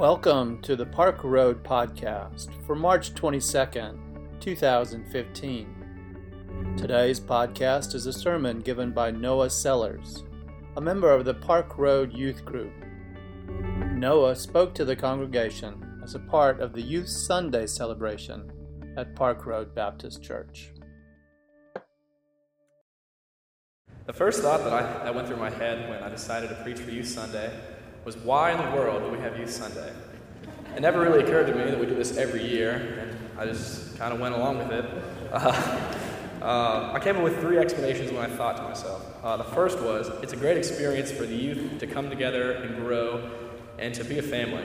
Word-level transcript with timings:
Welcome 0.00 0.62
to 0.62 0.76
the 0.76 0.86
Park 0.86 1.22
Road 1.24 1.62
Podcast 1.62 2.48
for 2.64 2.74
March 2.74 3.12
22nd, 3.12 3.98
2015. 4.40 6.74
Today's 6.78 7.20
podcast 7.20 7.94
is 7.94 8.06
a 8.06 8.12
sermon 8.14 8.60
given 8.60 8.92
by 8.92 9.10
Noah 9.10 9.50
Sellers, 9.50 10.24
a 10.78 10.80
member 10.80 11.10
of 11.10 11.26
the 11.26 11.34
Park 11.34 11.76
Road 11.76 12.14
Youth 12.14 12.46
Group. 12.46 12.72
Noah 13.92 14.36
spoke 14.36 14.74
to 14.76 14.86
the 14.86 14.96
congregation 14.96 16.00
as 16.02 16.14
a 16.14 16.18
part 16.18 16.60
of 16.60 16.72
the 16.72 16.80
Youth 16.80 17.10
Sunday 17.10 17.66
celebration 17.66 18.50
at 18.96 19.14
Park 19.14 19.44
Road 19.44 19.74
Baptist 19.74 20.22
Church. 20.22 20.72
The 24.06 24.14
first 24.14 24.40
thought 24.40 24.64
that, 24.64 24.72
I, 24.72 25.04
that 25.04 25.14
went 25.14 25.28
through 25.28 25.36
my 25.36 25.50
head 25.50 25.90
when 25.90 26.02
I 26.02 26.08
decided 26.08 26.48
to 26.48 26.54
preach 26.62 26.78
for 26.78 26.90
Youth 26.90 27.08
Sunday 27.08 27.52
was 28.04 28.16
why 28.16 28.52
in 28.52 28.58
the 28.58 28.76
world 28.76 29.02
do 29.02 29.10
we 29.10 29.18
have 29.18 29.38
Youth 29.38 29.50
Sunday? 29.50 29.92
It 30.74 30.80
never 30.80 31.00
really 31.00 31.22
occurred 31.22 31.46
to 31.48 31.54
me 31.54 31.64
that 31.64 31.78
we 31.78 31.86
do 31.86 31.94
this 31.94 32.16
every 32.16 32.46
year, 32.46 32.72
and 33.00 33.38
I 33.38 33.46
just 33.46 33.98
kind 33.98 34.12
of 34.12 34.20
went 34.20 34.34
along 34.34 34.58
with 34.58 34.70
it. 34.70 34.84
Uh, 35.32 35.94
uh, 36.42 36.92
I 36.94 37.00
came 37.00 37.16
up 37.16 37.22
with 37.22 37.40
three 37.40 37.58
explanations 37.58 38.12
when 38.12 38.22
I 38.22 38.34
thought 38.34 38.56
to 38.56 38.62
myself. 38.62 39.04
Uh, 39.22 39.36
the 39.36 39.44
first 39.44 39.80
was 39.80 40.08
it's 40.22 40.32
a 40.32 40.36
great 40.36 40.56
experience 40.56 41.10
for 41.10 41.26
the 41.26 41.34
youth 41.34 41.78
to 41.78 41.86
come 41.86 42.08
together 42.08 42.52
and 42.52 42.76
grow 42.76 43.30
and 43.78 43.94
to 43.94 44.04
be 44.04 44.18
a 44.18 44.22
family. 44.22 44.64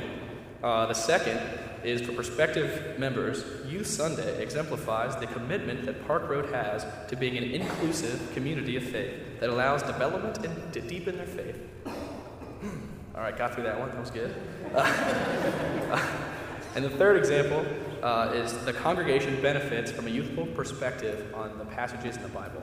Uh, 0.64 0.86
the 0.86 0.94
second 0.94 1.40
is 1.84 2.02
for 2.02 2.14
prospective 2.14 2.98
members, 2.98 3.46
Youth 3.68 3.88
Sunday 3.88 4.42
exemplifies 4.42 5.16
the 5.18 5.28
commitment 5.28 5.86
that 5.86 6.06
Park 6.08 6.28
Road 6.28 6.50
has 6.50 6.86
to 7.10 7.16
being 7.16 7.38
an 7.38 7.44
inclusive 7.44 8.32
community 8.34 8.76
of 8.76 8.84
faith 8.84 9.40
that 9.40 9.50
allows 9.50 9.84
development 9.84 10.44
and 10.44 10.74
to 10.74 10.82
deepen 10.82 11.18
their 11.18 11.28
faith. 11.28 11.56
All 13.16 13.21
right, 13.21 13.38
got 13.38 13.54
through 13.54 13.63
that 13.63 13.80
one. 13.80 13.90
That 13.91 13.99
was 14.02 14.12
good. 14.12 14.35
and 16.76 16.84
the 16.84 16.90
third 16.90 17.16
example 17.16 17.66
uh, 18.04 18.34
is 18.35 18.52
the 18.66 18.74
congregation 18.74 19.41
benefits 19.41 19.90
from 19.90 20.08
a 20.08 20.10
youthful 20.10 20.46
perspective 20.48 21.34
on 21.34 21.58
the 21.58 21.63
passages 21.63 22.18
in 22.18 22.24
the 22.24 22.30
Bible. 22.30 22.62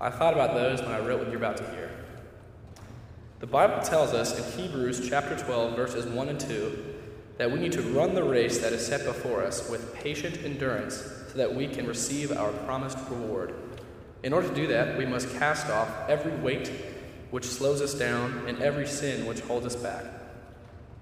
I 0.00 0.08
thought 0.08 0.32
about 0.32 0.54
those 0.54 0.80
when 0.80 0.92
I 0.92 1.00
wrote 1.00 1.18
what 1.18 1.28
you're 1.28 1.36
about 1.36 1.58
to 1.58 1.70
hear. 1.72 1.90
The 3.40 3.46
Bible 3.46 3.82
tells 3.82 4.14
us 4.14 4.38
in 4.38 4.58
Hebrews 4.58 5.06
chapter 5.06 5.36
12, 5.36 5.76
verses 5.76 6.06
1 6.06 6.28
and 6.30 6.40
2, 6.40 6.84
that 7.36 7.50
we 7.50 7.58
need 7.58 7.72
to 7.72 7.82
run 7.82 8.14
the 8.14 8.24
race 8.24 8.56
that 8.60 8.72
is 8.72 8.86
set 8.86 9.04
before 9.04 9.44
us 9.44 9.68
with 9.68 9.92
patient 9.92 10.38
endurance 10.44 10.94
so 11.28 11.36
that 11.36 11.54
we 11.54 11.68
can 11.68 11.86
receive 11.86 12.32
our 12.32 12.52
promised 12.64 12.96
reward. 13.10 13.52
In 14.22 14.32
order 14.32 14.48
to 14.48 14.54
do 14.54 14.66
that, 14.68 14.96
we 14.96 15.04
must 15.04 15.30
cast 15.34 15.68
off 15.68 15.90
every 16.08 16.34
weight 16.36 16.70
which 17.32 17.46
slows 17.46 17.80
us 17.80 17.94
down, 17.94 18.44
and 18.46 18.62
every 18.62 18.86
sin 18.86 19.26
which 19.26 19.40
holds 19.40 19.64
us 19.66 19.74
back. 19.74 20.04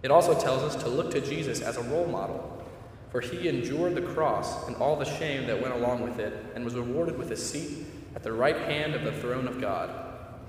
It 0.05 0.13
also 0.13 0.39
tells 0.39 0.63
us 0.63 0.81
to 0.83 0.89
look 0.89 1.11
to 1.11 1.21
Jesus 1.21 1.61
as 1.61 1.77
a 1.77 1.83
role 1.83 2.07
model, 2.07 2.65
for 3.11 3.21
he 3.21 3.49
endured 3.49 3.97
the 3.97 4.03
cross 4.03 4.69
and 4.69 4.77
all 4.77 4.95
the 4.95 5.05
shame 5.05 5.49
that 5.49 5.61
went 5.61 5.75
along 5.75 6.03
with 6.03 6.21
it, 6.21 6.33
and 6.55 6.65
was 6.65 6.75
rewarded 6.75 7.19
with 7.19 7.33
a 7.33 7.37
seat 7.37 7.85
at 8.15 8.23
the 8.23 8.33
right 8.33 8.57
hand 8.57 8.95
of 8.95 9.03
the 9.03 9.11
throne 9.11 9.49
of 9.49 9.61
God. 9.61 9.91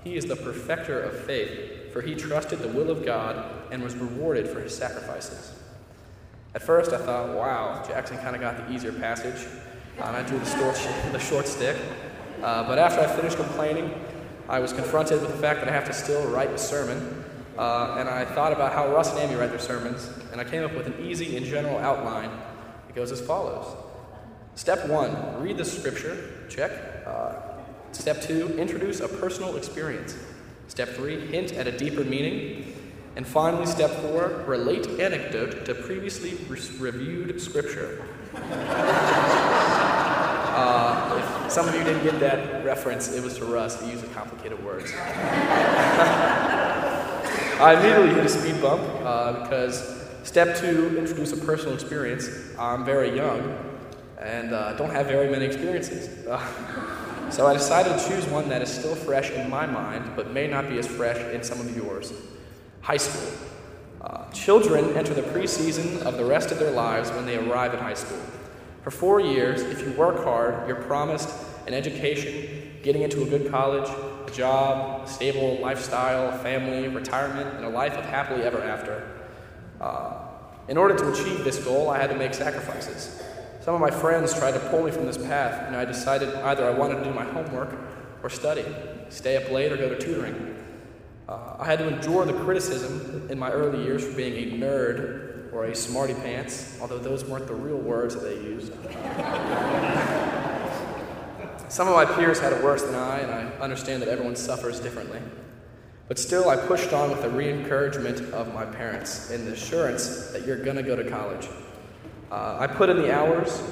He 0.04 0.16
is 0.16 0.24
the 0.24 0.36
perfecter 0.36 1.00
of 1.00 1.18
faith, 1.24 1.92
for 1.92 2.00
he 2.00 2.14
trusted 2.14 2.60
the 2.60 2.68
will 2.68 2.90
of 2.90 3.04
God 3.04 3.44
and 3.72 3.82
was 3.82 3.96
rewarded 3.96 4.48
for 4.48 4.60
his 4.60 4.76
sacrifices. 4.76 5.52
At 6.54 6.62
first, 6.62 6.92
I 6.92 6.98
thought, 6.98 7.34
wow, 7.36 7.82
Jackson 7.88 8.18
kind 8.18 8.36
of 8.36 8.40
got 8.40 8.56
the 8.56 8.72
easier 8.72 8.92
passage, 8.92 9.48
and 9.96 10.16
I 10.16 10.22
drew 10.22 10.38
the 10.38 10.46
short, 10.46 10.76
the 11.12 11.18
short 11.18 11.48
stick. 11.48 11.76
Uh, 12.40 12.68
but 12.68 12.78
after 12.78 13.00
I 13.00 13.06
finished 13.16 13.36
complaining, 13.36 13.92
I 14.48 14.58
was 14.58 14.72
confronted 14.72 15.20
with 15.20 15.30
the 15.30 15.38
fact 15.38 15.60
that 15.60 15.68
I 15.68 15.72
have 15.72 15.84
to 15.86 15.92
still 15.92 16.26
write 16.28 16.50
a 16.50 16.58
sermon, 16.58 17.24
uh, 17.56 17.96
and 17.98 18.08
I 18.08 18.24
thought 18.24 18.52
about 18.52 18.72
how 18.72 18.92
Russ 18.92 19.10
and 19.10 19.18
Amy 19.20 19.36
write 19.36 19.50
their 19.50 19.58
sermons, 19.58 20.10
and 20.32 20.40
I 20.40 20.44
came 20.44 20.64
up 20.64 20.74
with 20.74 20.86
an 20.86 20.94
easy 21.00 21.36
and 21.36 21.46
general 21.46 21.78
outline. 21.78 22.30
It 22.88 22.94
goes 22.94 23.12
as 23.12 23.20
follows 23.20 23.76
Step 24.54 24.86
one, 24.86 25.42
read 25.42 25.56
the 25.56 25.64
scripture, 25.64 26.46
check. 26.48 26.70
Uh, 27.06 27.34
step 27.92 28.20
two, 28.20 28.58
introduce 28.58 29.00
a 29.00 29.08
personal 29.08 29.56
experience. 29.56 30.16
Step 30.68 30.90
three, 30.90 31.26
hint 31.26 31.52
at 31.52 31.66
a 31.66 31.76
deeper 31.76 32.04
meaning. 32.04 32.74
And 33.16 33.26
finally, 33.26 33.66
step 33.66 33.90
four, 33.90 34.44
relate 34.46 34.86
anecdote 35.00 35.64
to 35.66 35.74
previously 35.74 36.34
re- 36.48 36.60
reviewed 36.78 37.40
scripture. 37.40 38.04
Uh, 41.52 41.54
some 41.54 41.68
of 41.68 41.74
you 41.74 41.84
didn't 41.84 42.02
get 42.02 42.18
that 42.18 42.64
reference, 42.64 43.12
it 43.12 43.22
was 43.22 43.36
to 43.36 43.44
Russ. 43.44 43.78
He 43.82 43.90
uses 43.90 44.08
complicated 44.14 44.64
words. 44.64 44.90
I 47.60 47.76
immediately 47.78 48.14
hit 48.14 48.24
a 48.24 48.28
speed 48.30 48.62
bump 48.62 48.82
uh, 49.04 49.42
because 49.42 50.08
step 50.22 50.56
two, 50.56 50.96
introduce 50.96 51.32
a 51.32 51.36
personal 51.36 51.74
experience. 51.74 52.26
I'm 52.58 52.86
very 52.86 53.14
young 53.14 53.54
and 54.18 54.54
uh, 54.54 54.72
don't 54.78 54.88
have 54.92 55.08
very 55.08 55.30
many 55.30 55.44
experiences. 55.44 56.24
so 57.30 57.46
I 57.46 57.52
decided 57.52 57.98
to 57.98 58.08
choose 58.08 58.26
one 58.28 58.48
that 58.48 58.62
is 58.62 58.72
still 58.72 58.94
fresh 58.94 59.30
in 59.30 59.50
my 59.50 59.66
mind, 59.66 60.10
but 60.16 60.32
may 60.32 60.46
not 60.46 60.70
be 60.70 60.78
as 60.78 60.86
fresh 60.86 61.18
in 61.34 61.42
some 61.42 61.60
of 61.60 61.76
yours. 61.76 62.14
High 62.80 62.96
school. 62.96 63.30
Uh, 64.00 64.24
children 64.30 64.96
enter 64.96 65.12
the 65.12 65.20
preseason 65.20 66.00
of 66.00 66.16
the 66.16 66.24
rest 66.24 66.50
of 66.50 66.58
their 66.58 66.70
lives 66.70 67.10
when 67.10 67.26
they 67.26 67.36
arrive 67.36 67.74
at 67.74 67.80
high 67.80 67.92
school. 67.92 68.22
For 68.82 68.90
four 68.90 69.20
years, 69.20 69.62
if 69.62 69.80
you 69.80 69.92
work 69.92 70.24
hard, 70.24 70.66
you're 70.66 70.82
promised 70.82 71.28
an 71.68 71.74
education, 71.74 72.80
getting 72.82 73.02
into 73.02 73.22
a 73.22 73.26
good 73.26 73.48
college, 73.48 73.88
a 73.88 74.30
job, 74.34 75.06
a 75.06 75.08
stable 75.08 75.58
lifestyle, 75.60 76.36
family, 76.38 76.88
retirement, 76.88 77.54
and 77.54 77.64
a 77.64 77.68
life 77.68 77.94
of 77.94 78.04
happily 78.04 78.42
ever 78.42 78.60
after. 78.60 79.08
Uh, 79.80 80.14
in 80.66 80.76
order 80.76 80.96
to 80.96 81.12
achieve 81.12 81.44
this 81.44 81.64
goal, 81.64 81.90
I 81.90 81.98
had 81.98 82.10
to 82.10 82.16
make 82.16 82.34
sacrifices. 82.34 83.22
Some 83.60 83.74
of 83.74 83.80
my 83.80 83.90
friends 83.90 84.36
tried 84.36 84.52
to 84.52 84.60
pull 84.70 84.82
me 84.82 84.90
from 84.90 85.06
this 85.06 85.18
path, 85.18 85.68
and 85.68 85.76
I 85.76 85.84
decided 85.84 86.34
either 86.34 86.66
I 86.66 86.70
wanted 86.70 86.96
to 86.96 87.04
do 87.04 87.12
my 87.12 87.24
homework 87.24 87.78
or 88.24 88.30
study, 88.30 88.64
stay 89.10 89.36
up 89.36 89.48
late 89.52 89.70
or 89.70 89.76
go 89.76 89.90
to 89.90 89.98
tutoring. 89.98 90.56
Uh, 91.28 91.56
I 91.60 91.66
had 91.66 91.78
to 91.78 91.88
endure 91.88 92.24
the 92.24 92.32
criticism 92.32 93.28
in 93.30 93.38
my 93.38 93.52
early 93.52 93.84
years 93.84 94.04
for 94.04 94.16
being 94.16 94.34
a 94.34 94.56
nerd 94.56 95.31
or 95.52 95.66
a 95.66 95.74
smarty 95.74 96.14
pants, 96.14 96.78
although 96.80 96.98
those 96.98 97.24
weren't 97.24 97.46
the 97.46 97.54
real 97.54 97.76
words 97.76 98.14
that 98.14 98.22
they 98.22 98.36
used. 98.36 98.72
Some 101.68 101.88
of 101.88 101.94
my 101.94 102.04
peers 102.04 102.38
had 102.38 102.52
it 102.52 102.62
worse 102.62 102.82
than 102.82 102.94
I, 102.94 103.20
and 103.20 103.30
I 103.30 103.44
understand 103.62 104.02
that 104.02 104.08
everyone 104.08 104.36
suffers 104.36 104.80
differently. 104.80 105.20
But 106.08 106.18
still, 106.18 106.50
I 106.50 106.56
pushed 106.56 106.92
on 106.92 107.10
with 107.10 107.22
the 107.22 107.30
re 107.30 107.50
encouragement 107.50 108.20
of 108.34 108.52
my 108.52 108.66
parents 108.66 109.30
and 109.30 109.46
the 109.46 109.52
assurance 109.52 110.30
that 110.32 110.46
you're 110.46 110.62
going 110.62 110.76
to 110.76 110.82
go 110.82 110.96
to 110.96 111.08
college. 111.08 111.48
Uh, 112.30 112.58
I 112.60 112.66
put 112.66 112.90
in 112.90 112.98
the 112.98 113.14
hours, 113.14 113.62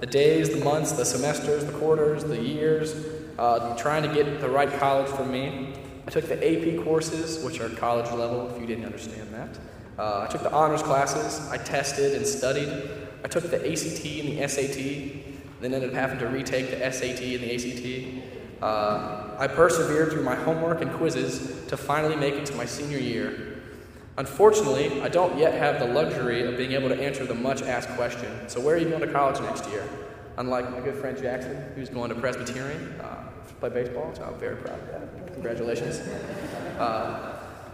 the 0.00 0.06
days, 0.06 0.48
the 0.48 0.64
months, 0.64 0.92
the 0.92 1.04
semesters, 1.04 1.64
the 1.64 1.72
quarters, 1.72 2.24
the 2.24 2.40
years, 2.40 2.94
uh, 3.38 3.76
trying 3.76 4.02
to 4.02 4.14
get 4.14 4.40
the 4.40 4.48
right 4.48 4.72
college 4.78 5.10
for 5.10 5.24
me. 5.24 5.74
I 6.06 6.10
took 6.10 6.26
the 6.26 6.36
AP 6.36 6.82
courses, 6.84 7.44
which 7.44 7.60
are 7.60 7.68
college 7.68 8.10
level, 8.10 8.48
if 8.48 8.60
you 8.60 8.66
didn't 8.66 8.86
understand 8.86 9.34
that. 9.34 9.58
Uh, 10.00 10.24
I 10.26 10.32
took 10.32 10.42
the 10.42 10.50
honors 10.50 10.82
classes, 10.82 11.46
I 11.50 11.58
tested 11.58 12.14
and 12.14 12.26
studied. 12.26 12.72
I 13.22 13.28
took 13.28 13.44
the 13.44 13.58
ACT 13.58 14.06
and 14.06 14.38
the 14.38 14.48
SAT, 14.48 15.60
then 15.60 15.74
ended 15.74 15.90
up 15.90 15.94
having 15.94 16.18
to 16.20 16.26
retake 16.26 16.70
the 16.70 16.90
SAT 16.90 17.20
and 17.20 17.42
the 17.42 17.54
ACT. 17.54 18.62
Uh, 18.62 19.36
I 19.38 19.46
persevered 19.46 20.10
through 20.10 20.22
my 20.22 20.36
homework 20.36 20.80
and 20.80 20.90
quizzes 20.94 21.66
to 21.66 21.76
finally 21.76 22.16
make 22.16 22.32
it 22.32 22.46
to 22.46 22.54
my 22.54 22.64
senior 22.64 22.96
year. 22.96 23.60
Unfortunately, 24.16 25.02
I 25.02 25.10
don't 25.10 25.36
yet 25.36 25.52
have 25.52 25.78
the 25.78 25.92
luxury 25.92 26.44
of 26.46 26.56
being 26.56 26.72
able 26.72 26.88
to 26.88 26.98
answer 26.98 27.26
the 27.26 27.34
much 27.34 27.60
asked 27.60 27.90
question 27.90 28.48
so, 28.48 28.58
where 28.58 28.76
are 28.76 28.78
you 28.78 28.88
going 28.88 29.02
to 29.02 29.12
college 29.12 29.38
next 29.40 29.68
year? 29.68 29.86
Unlike 30.38 30.70
my 30.70 30.80
good 30.80 30.94
friend 30.94 31.18
Jackson, 31.18 31.62
who's 31.74 31.90
going 31.90 32.08
to 32.08 32.14
Presbyterian 32.14 32.98
uh, 33.02 33.28
to 33.46 33.54
play 33.56 33.68
baseball, 33.68 34.14
so 34.14 34.24
I'm 34.24 34.40
very 34.40 34.56
proud 34.56 34.78
of 34.78 34.86
that. 34.86 35.34
Congratulations. 35.34 35.98
Uh, 36.78 37.29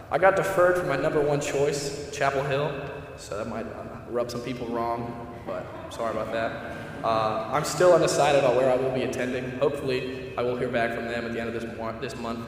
I 0.09 0.17
got 0.17 0.37
deferred 0.37 0.77
from 0.77 0.87
my 0.87 0.95
number 0.95 1.19
one 1.19 1.41
choice, 1.41 2.09
Chapel 2.13 2.41
Hill, 2.43 2.71
so 3.17 3.37
that 3.37 3.47
might 3.49 3.65
uh, 3.65 3.83
rub 4.09 4.31
some 4.31 4.39
people 4.39 4.65
wrong, 4.67 5.35
but 5.45 5.65
I'm 5.83 5.91
sorry 5.91 6.11
about 6.11 6.31
that. 6.31 6.77
Uh, 7.03 7.49
I'm 7.51 7.65
still 7.65 7.93
undecided 7.93 8.39
about 8.39 8.55
where 8.55 8.71
I 8.71 8.75
will 8.75 8.91
be 8.91 9.03
attending. 9.03 9.59
Hopefully, 9.59 10.33
I 10.37 10.43
will 10.43 10.55
hear 10.55 10.69
back 10.69 10.95
from 10.95 11.05
them 11.05 11.25
at 11.25 11.33
the 11.33 11.41
end 11.41 11.53
of 11.53 11.61
this, 11.61 11.65
this 11.99 12.19
month. 12.21 12.39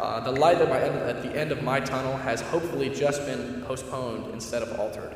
Uh, 0.00 0.20
the 0.20 0.32
light 0.32 0.58
at, 0.58 0.70
my, 0.70 0.78
at, 0.80 1.22
the 1.22 1.30
end 1.38 1.52
of 1.52 1.62
my 1.62 1.80
tunnel 1.80 2.16
has 2.16 2.40
hopefully 2.40 2.88
just 2.88 3.26
been 3.26 3.62
postponed 3.66 4.32
instead 4.32 4.62
of 4.62 4.80
altered. 4.80 5.14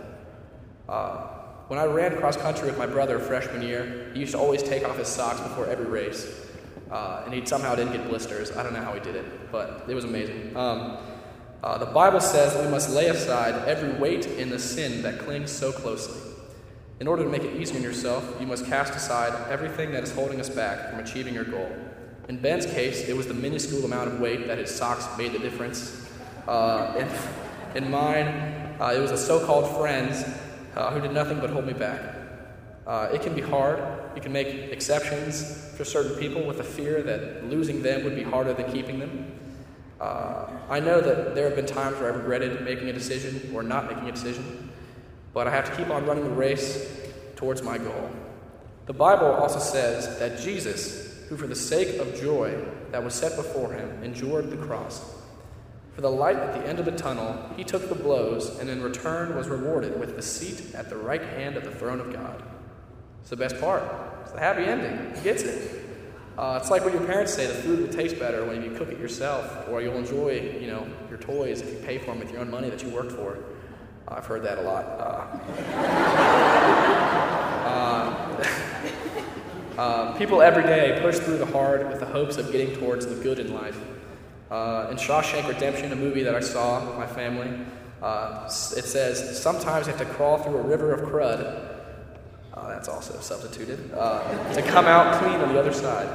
Uh, 0.87 1.29
when 1.69 1.79
I 1.79 1.85
ran 1.85 2.15
cross 2.19 2.37
country 2.37 2.67
with 2.67 2.77
my 2.77 2.87
brother 2.87 3.19
freshman 3.19 3.63
year, 3.63 4.11
he 4.13 4.21
used 4.21 4.33
to 4.33 4.39
always 4.39 4.63
take 4.63 4.87
off 4.87 4.99
his 4.99 5.09
socks 5.09 5.41
before 5.41 5.67
every 5.67 5.87
race. 5.87 6.43
Uh, 6.91 7.23
and 7.25 7.33
he 7.33 7.45
somehow 7.47 7.75
didn't 7.75 7.95
get 7.95 8.07
blisters. 8.07 8.55
I 8.55 8.63
don't 8.63 8.75
know 8.75 8.83
how 8.83 8.93
he 8.93 9.01
did 9.01 9.17
it, 9.17 9.51
but 9.51 9.87
it 9.89 9.95
was 9.95 10.05
amazing. 10.05 10.55
Um, 10.55 10.99
uh, 11.65 11.79
the 11.79 11.87
Bible 11.87 12.21
says 12.21 12.55
we 12.65 12.71
must 12.71 12.91
lay 12.91 13.09
aside 13.09 13.67
every 13.67 13.99
weight 13.99 14.27
in 14.27 14.51
the 14.51 14.59
sin 14.59 15.03
that 15.03 15.19
clings 15.19 15.51
so 15.51 15.73
closely. 15.73 16.21
In 17.01 17.09
order 17.09 17.25
to 17.25 17.29
make 17.31 17.43
it 17.43 17.61
easier 17.61 17.79
on 17.79 17.83
yourself, 17.83 18.23
you 18.39 18.47
must 18.47 18.67
cast 18.67 18.95
aside 18.95 19.33
everything 19.51 19.91
that 19.93 20.05
is 20.05 20.13
holding 20.15 20.41
us 20.41 20.49
back 20.49 20.91
from 20.91 21.01
achieving 21.01 21.35
your 21.35 21.45
goal. 21.45 21.71
In 22.29 22.39
Ben's 22.39 22.67
case, 22.67 23.09
it 23.09 23.17
was 23.17 23.27
the 23.27 23.35
minuscule 23.35 23.85
amount 23.85 24.09
of 24.13 24.21
weight 24.21 24.47
that 24.47 24.59
his 24.59 24.73
socks 24.73 25.09
made 25.19 25.33
the 25.33 25.41
difference. 25.41 26.07
Uh, 26.47 26.95
in, 27.75 27.83
in 27.83 27.91
mine, 27.91 28.29
uh, 28.29 28.65
Uh, 28.85 28.93
it 28.93 29.01
was 29.01 29.13
the 29.13 29.17
so 29.17 29.39
called 29.47 29.71
friends 29.79 30.25
uh, 30.75 30.91
who 30.91 31.01
did 31.01 31.13
nothing 31.13 31.39
but 31.39 31.49
hold 31.49 31.65
me 31.65 31.73
back. 31.73 32.01
Uh, 32.87 33.09
it 33.15 33.23
can 33.23 33.35
be 33.35 33.41
hard. 33.41 33.79
You 34.17 34.21
can 34.21 34.33
make 34.33 34.49
exceptions 34.73 35.73
for 35.77 35.85
certain 35.85 36.17
people 36.19 36.45
with 36.45 36.59
the 36.59 36.65
fear 36.65 37.03
that 37.03 37.49
losing 37.49 37.83
them 37.83 38.05
would 38.05 38.17
be 38.17 38.25
harder 38.25 38.53
than 38.53 38.71
keeping 38.73 38.99
them. 38.99 39.31
Uh, 40.01 40.47
I 40.69 40.81
know 40.81 41.01
that 41.01 41.35
there 41.35 41.47
have 41.47 41.57
been 41.57 41.67
times 41.67 41.99
where 41.99 42.13
I've 42.13 42.17
regretted 42.17 42.63
making 42.63 42.89
a 42.89 42.93
decision 42.93 43.53
or 43.55 43.63
not 43.63 43.89
making 43.89 44.09
a 44.09 44.13
decision, 44.13 44.71
but 45.33 45.47
I 45.47 45.51
have 45.51 45.71
to 45.71 45.77
keep 45.77 45.91
on 45.91 46.05
running 46.07 46.25
the 46.25 46.31
race 46.31 47.11
towards 47.37 47.63
my 47.63 47.79
goal. 47.79 48.11
The 48.87 48.93
Bible 48.93 49.27
also 49.27 49.59
says 49.59 50.19
that 50.19 50.41
Jesus, 50.41 51.25
who 51.29 51.37
for 51.37 51.47
the 51.47 51.55
sake 51.55 51.99
of 52.01 52.21
joy 52.21 52.55
that 52.91 53.03
was 53.03 53.15
set 53.15 53.37
before 53.37 53.73
him 53.73 54.03
endured 54.03 54.51
the 54.51 54.57
cross, 54.57 55.15
for 55.95 56.01
the 56.01 56.11
light 56.11 56.37
at 56.37 56.61
the 56.61 56.69
end 56.69 56.81
of 56.81 56.85
the 56.85 56.93
tunnel, 56.93 57.39
he 57.57 57.63
took 57.63 57.89
the 57.89 57.95
blows 57.95 58.59
and 58.59 58.69
in 58.69 58.83
return 58.83 59.37
was 59.37 59.47
rewarded 59.47 59.99
with 59.99 60.17
the 60.17 60.23
seat 60.23 60.75
at 60.75 60.91
the 60.91 60.97
right 60.97 61.23
hand 61.23 61.57
of 61.57 61.63
the 61.63 61.71
throne 61.71 62.01
of 62.01 62.13
God. 62.13 62.43
It's 63.21 63.31
the 63.31 63.37
best 63.37 63.61
part. 63.61 63.85
It's 64.23 64.33
the 64.33 64.41
happy 64.41 64.65
ending. 64.65 65.15
He 65.15 65.23
gets 65.23 65.45
it. 65.45 65.84
Uh, 66.37 66.59
it's 66.61 66.71
like 66.71 66.85
what 66.85 66.93
your 66.93 67.05
parents 67.05 67.33
say: 67.33 67.47
the 67.47 67.55
food 67.55 67.81
will 67.81 67.93
taste 67.93 68.19
better 68.19 68.45
when 68.45 68.63
you 68.63 68.73
cook 68.73 68.89
it 68.89 68.99
yourself, 68.99 69.69
or 69.69 69.81
you'll 69.81 69.97
enjoy, 69.97 70.59
you 70.61 70.67
know, 70.67 70.87
your 71.09 71.19
toys 71.19 71.61
if 71.61 71.73
you 71.73 71.79
pay 71.87 71.97
for 71.97 72.07
them 72.07 72.19
with 72.19 72.33
your 72.33 72.41
own 72.41 72.51
money 72.51 72.69
that 72.69 72.83
you 72.83 72.91
worked 72.91 73.13
for. 73.13 73.39
Uh, 74.09 74.15
I've 74.17 74.27
heard 74.27 74.43
that 74.43 74.59
a 74.59 74.63
lot. 74.63 74.85
Uh, 74.85 75.27
uh, 79.77 79.79
uh, 79.81 80.19
people 80.19 80.43
every 80.43 80.65
day 80.65 80.99
push 81.01 81.19
through 81.19 81.39
the 81.39 81.47
hard 81.47 81.89
with 81.89 82.01
the 82.01 82.07
hopes 82.07 82.37
of 82.37 82.51
getting 82.51 82.75
towards 82.77 83.07
the 83.07 83.15
good 83.15 83.39
in 83.39 83.55
life. 83.55 83.79
Uh, 84.51 84.89
in 84.91 84.97
Shawshank 84.97 85.49
Redemption, 85.49 85.93
a 85.93 85.97
movie 85.97 86.25
that 86.25 86.35
I 86.35 86.41
saw 86.41 86.85
with 86.85 86.97
my 86.97 87.07
family, 87.07 87.65
it 88.77 88.85
says, 88.85 89.41
Sometimes 89.41 89.87
you 89.87 89.95
have 89.95 90.07
to 90.07 90.15
crawl 90.15 90.39
through 90.39 90.57
a 90.57 90.63
river 90.63 90.93
of 90.93 91.09
crud. 91.09 91.74
Uh, 92.55 92.69
that's 92.69 92.89
also 92.89 93.19
substituted. 93.21 93.93
Uh, 93.93 94.55
to 94.55 94.63
come 94.63 94.87
out 94.87 95.21
clean 95.21 95.41
on 95.41 95.53
the 95.53 95.59
other 95.59 95.73
side. 95.73 96.09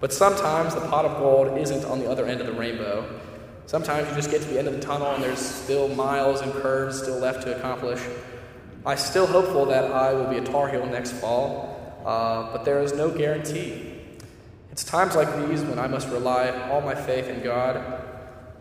But 0.00 0.12
sometimes 0.12 0.74
the 0.74 0.80
pot 0.80 1.04
of 1.04 1.18
gold 1.18 1.58
isn't 1.58 1.84
on 1.84 2.00
the 2.00 2.10
other 2.10 2.24
end 2.24 2.40
of 2.40 2.46
the 2.46 2.54
rainbow. 2.54 3.20
Sometimes 3.66 4.08
you 4.08 4.14
just 4.14 4.30
get 4.30 4.40
to 4.40 4.48
the 4.48 4.58
end 4.58 4.68
of 4.68 4.74
the 4.74 4.80
tunnel 4.80 5.08
and 5.14 5.22
there's 5.22 5.38
still 5.38 5.88
miles 5.88 6.40
and 6.40 6.50
curves 6.54 7.02
still 7.02 7.18
left 7.18 7.42
to 7.42 7.56
accomplish. 7.56 8.00
I'm 8.86 8.96
still 8.96 9.26
hopeful 9.26 9.66
that 9.66 9.92
I 9.92 10.14
will 10.14 10.28
be 10.28 10.38
a 10.38 10.44
Tar 10.44 10.68
Heel 10.68 10.86
next 10.86 11.12
fall, 11.12 11.94
uh, 12.06 12.50
but 12.50 12.64
there 12.64 12.82
is 12.82 12.94
no 12.94 13.10
guarantee. 13.10 13.92
It's 14.72 14.82
times 14.82 15.14
like 15.14 15.28
these 15.46 15.62
when 15.62 15.78
I 15.78 15.86
must 15.86 16.08
rely 16.08 16.50
all 16.70 16.80
my 16.80 16.94
faith 16.94 17.28
in 17.28 17.42
God. 17.42 17.76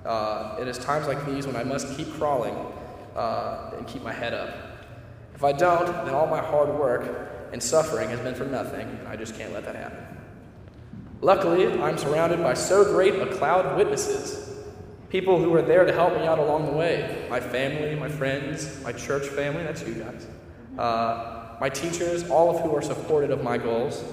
Uh, 0.06 0.58
it 0.60 0.68
is 0.68 0.78
times 0.78 1.08
like 1.08 1.26
these 1.26 1.48
when 1.48 1.56
I 1.56 1.64
must 1.64 1.96
keep 1.96 2.12
crawling 2.16 2.56
uh, 3.16 3.72
and 3.78 3.88
keep 3.88 4.04
my 4.04 4.12
head 4.12 4.34
up. 4.34 4.69
If 5.40 5.46
I 5.46 5.54
don't, 5.54 5.86
then 6.04 6.14
all 6.14 6.28
my 6.28 6.42
hard 6.42 6.68
work 6.68 7.50
and 7.54 7.64
suffering 7.64 8.10
has 8.10 8.20
been 8.20 8.36
for 8.36 8.44
nothing, 8.44 8.90
and 8.90 9.08
I 9.08 9.16
just 9.16 9.38
can't 9.38 9.54
let 9.54 9.64
that 9.64 9.76
happen. 9.78 10.06
Luckily, 11.22 11.82
I'm 11.82 11.98
surrounded 11.98 12.44
by 12.44 12.56
so 12.56 12.84
great 12.84 13.16
a 13.16 13.26
cloud 13.26 13.66
of 13.66 13.78
witnesses, 13.78 14.54
people 15.08 15.42
who 15.42 15.56
are 15.56 15.62
there 15.62 15.86
to 15.86 15.94
help 15.94 16.14
me 16.14 16.28
out 16.28 16.40
along 16.40 16.66
the 16.66 16.74
way 16.74 17.26
my 17.30 17.40
family, 17.40 17.96
my 17.96 18.10
friends, 18.10 18.84
my 18.84 18.92
church 18.92 19.30
family 19.30 19.64
that's 19.64 19.82
you 19.88 19.94
guys, 19.94 20.28
uh, 20.78 21.56
my 21.62 21.70
teachers, 21.70 22.30
all 22.30 22.54
of 22.54 22.62
who 22.62 22.76
are 22.76 22.82
supportive 22.82 23.30
of 23.30 23.42
my 23.42 23.58
goals. 23.58 24.04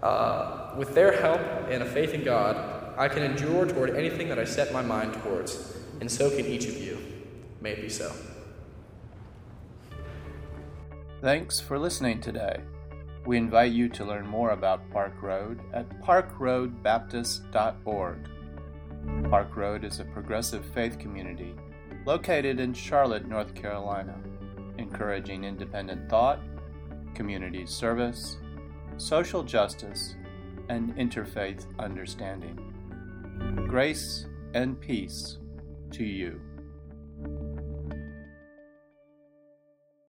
Uh, 0.00 0.74
with 0.76 0.94
their 0.94 1.20
help 1.20 1.40
and 1.70 1.82
a 1.82 1.86
faith 1.86 2.14
in 2.14 2.22
God, 2.22 2.94
I 2.96 3.08
can 3.08 3.24
endure 3.24 3.66
toward 3.66 3.96
anything 3.96 4.28
that 4.28 4.38
I 4.38 4.44
set 4.44 4.72
my 4.72 4.82
mind 4.82 5.14
towards, 5.14 5.76
and 5.98 6.08
so 6.08 6.30
can 6.30 6.46
each 6.46 6.66
of 6.66 6.76
you. 6.76 6.98
May 7.60 7.72
it 7.72 7.82
be 7.82 7.88
so. 7.88 8.12
Thanks 11.22 11.58
for 11.60 11.78
listening 11.78 12.20
today. 12.20 12.60
We 13.26 13.36
invite 13.36 13.70
you 13.70 13.88
to 13.90 14.04
learn 14.04 14.26
more 14.26 14.50
about 14.50 14.90
Park 14.90 15.22
Road 15.22 15.60
at 15.72 15.88
parkroadbaptist.org. 16.02 18.18
Park 19.30 19.56
Road 19.56 19.84
is 19.84 20.00
a 20.00 20.04
progressive 20.04 20.64
faith 20.74 20.98
community 20.98 21.54
located 22.04 22.58
in 22.58 22.74
Charlotte, 22.74 23.28
North 23.28 23.54
Carolina, 23.54 24.18
encouraging 24.78 25.44
independent 25.44 26.10
thought, 26.10 26.40
community 27.14 27.66
service, 27.66 28.38
social 28.96 29.44
justice, 29.44 30.16
and 30.70 30.92
interfaith 30.96 31.66
understanding. 31.78 32.58
Grace 33.68 34.26
and 34.54 34.80
peace 34.80 35.38
to 35.92 36.02
you. 36.02 36.40